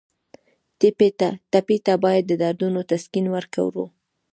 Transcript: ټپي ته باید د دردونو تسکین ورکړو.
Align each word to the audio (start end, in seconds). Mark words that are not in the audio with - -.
ټپي 1.51 1.77
ته 1.85 1.93
باید 2.03 2.23
د 2.27 2.31
دردونو 2.43 2.79
تسکین 2.89 3.25
ورکړو. 3.31 3.85